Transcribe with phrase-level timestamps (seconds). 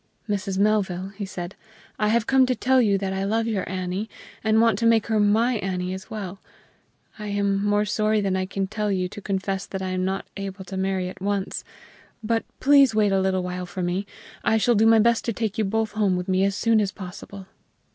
[0.27, 0.57] "Mrs.
[0.57, 1.53] Melville," he said,
[1.99, 4.09] "I have come to tell you that I love your Annie,
[4.43, 6.39] and want to make her my Annie as well.
[7.19, 10.25] I am more sorry than I can tell you to confess that I am not
[10.37, 11.63] able to marry at once,
[12.23, 14.07] but please wait a little while for me.
[14.43, 16.91] I shall do my best to take you both home with me as soon as
[16.91, 17.45] possible."